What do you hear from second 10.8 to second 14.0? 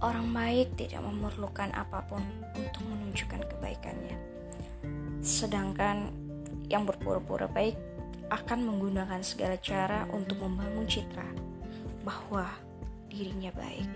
citra bahwa dirinya baik.